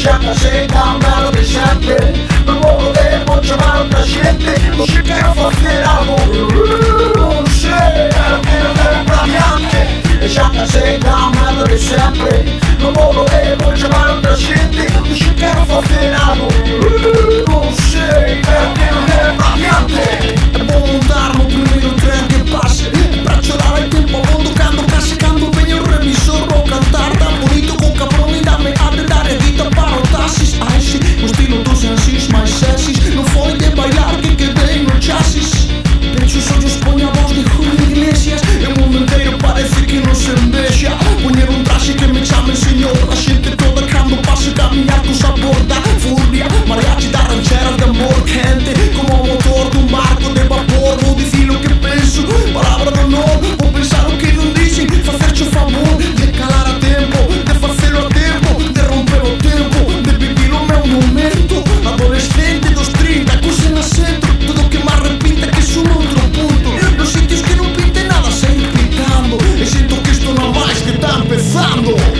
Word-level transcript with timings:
diciamo 0.00 0.32
se 0.32 0.66
cambiano 0.66 1.28
pesante 1.28 2.26
Non 2.46 2.56
muovo 2.56 2.90
le 2.92 3.22
voce 3.26 3.54
ma 3.56 3.74
non 3.74 3.88
trascende 3.88 4.58
Non 4.74 4.86
c'è 4.86 5.02
più 5.02 5.14
forte 5.34 5.80
l'amore 5.80 6.36
Non 7.16 7.42
c'è 7.44 8.08
almeno 8.24 8.72
per 8.72 8.96
un 8.96 9.04
praticante 9.04 10.18
Diciamo 10.18 10.64
se 10.64 10.98
cambiano 11.02 11.62
pesante 11.64 12.58
Non 12.78 12.92
muovo 12.92 13.24
le 13.24 13.56
voce 13.58 13.88
ma 13.88 14.04
non 14.06 14.20
trascende 14.22 14.88
Non 14.88 15.12
c'è 15.12 15.32
più 15.34 15.64
forte 15.66 16.08
l'amore 16.08 17.42
Non 17.46 17.74
c'è 17.74 18.39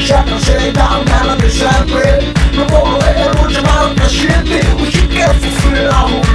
Köpa 0.01 0.39
sedan 0.39 1.05
mellan 1.05 1.39
No 2.56 2.61
more 2.61 3.05
vår 3.05 3.25
är 3.25 3.43
vårt 3.43 3.53
som 3.53 3.65
allt 3.65 3.98
kan 3.98 4.09
We 4.79 4.91
should 4.91 5.12
get 5.12 5.34
för 5.42 5.51
fulla 5.51 5.92
hår 5.92 6.30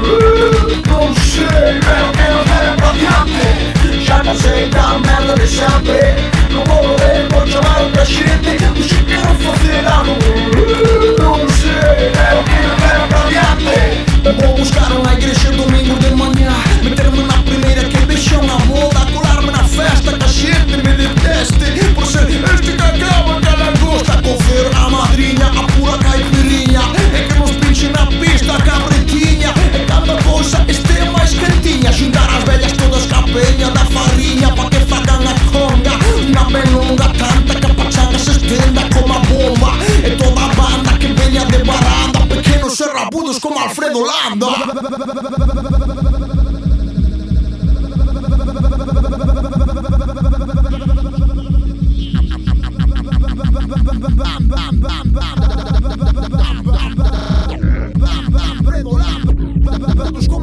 serpentiña 31.46 31.92
Xudar 31.92 32.30
as 32.38 32.44
vellas 32.44 32.74
todas 32.74 33.06
ca 33.06 33.22
da 33.22 33.86
farriña 33.94 34.56
Pa 34.56 34.70
que 34.70 34.80
fagan 34.92 35.28
a 35.28 35.34
conga. 35.52 35.94
Unha 36.18 36.50
melonga 36.50 37.08
canta 37.20 37.54
que 37.60 37.66
a 37.66 37.74
pachanga 37.74 38.20
se 38.20 38.32
estenda 38.32 38.82
como 38.94 39.14
a 39.14 39.20
bomba. 39.20 39.72
E 40.04 40.12
toda 40.12 40.46
a 40.46 40.54
banda 40.56 40.98
que 41.00 41.08
veña 41.08 41.46
de 41.46 41.64
baranda 41.64 42.20
Pequenos 42.28 42.80
e 42.80 42.88
rabudos 42.88 43.40
como 43.40 43.60
Alfredo 43.60 44.02
Landa. 44.06 44.48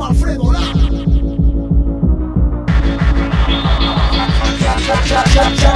Alfredo 0.03 0.53
Lando 0.53 0.72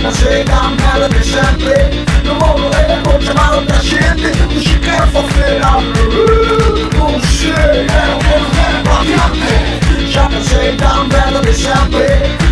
מנסה 0.06 0.43
גם 0.47 0.77
מעל 0.77 1.03
המשקר 1.03 1.89
לא 2.25 2.34
מורה 2.34 2.83
למרות 2.89 3.22
שאמרת 3.22 3.83
שאתה 3.83 4.44
הוא 4.44 4.61
שיקר 4.61 5.06
פופר 5.12 5.59
Já 10.12 10.28
cansei 10.33 10.72
da 10.81 11.05
merda 11.12 11.41
desse 11.47 11.69
AP 11.69 11.97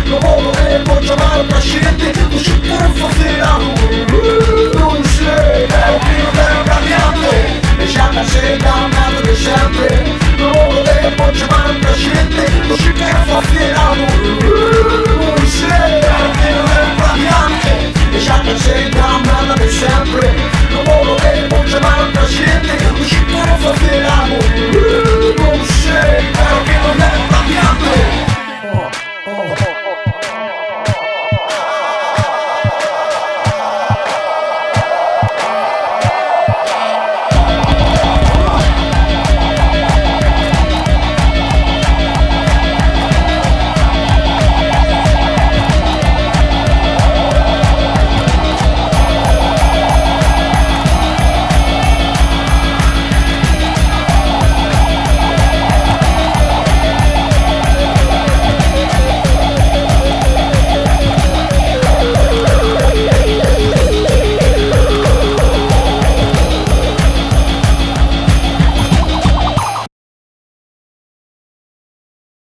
Não 0.09 0.19
vou 0.19 0.41
morrer, 0.43 0.83
vou 0.85 1.01
chamar 1.01 1.43
pra 1.49 1.59
gente 1.59 2.07
O 2.35 2.39
chupão 2.45 2.87
fazer 2.99 3.41
a 3.41 3.53
rua 3.63 3.75
Não 4.79 4.91
sei, 5.15 5.63
é 5.81 5.85
o 5.95 5.99
que 6.05 6.15
eu 6.23 6.29
tenho 6.37 6.61
pra 6.65 6.77
minha 6.85 7.07
mente 7.21 7.91
Já 7.95 8.07
cansei 8.09 8.57
da 8.65 8.75
merda 8.93 9.21
desse 9.25 9.49
AP 9.49 9.77
Não 10.39 10.53
vou 10.53 10.73
morrer, 10.73 11.05
vou 11.17 11.33
chamar 11.33 11.73
pra 11.81 11.93
gente 11.93 12.43
O 12.71 12.77
chupão 12.77 13.41
fazer 13.41 13.73
a 13.73 13.87
rua 13.99 14.44
Shake 18.65 18.93
down, 18.93 19.21
melody, 19.23 19.69
shepherd. 19.69 20.44